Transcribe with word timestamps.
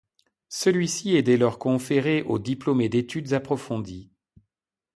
Celui-ci 0.49 1.15
est 1.15 1.21
dès 1.21 1.37
lors 1.37 1.59
conféré 1.59 2.23
aux 2.23 2.39
diplômés 2.39 2.89
d’études 2.89 3.33
approfondies. 3.33 4.09